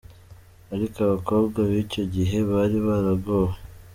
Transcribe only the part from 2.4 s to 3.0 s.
bari